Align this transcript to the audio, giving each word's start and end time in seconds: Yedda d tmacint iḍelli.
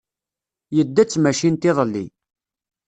Yedda 0.75 1.03
d 1.05 1.09
tmacint 1.09 1.69
iḍelli. 1.69 2.05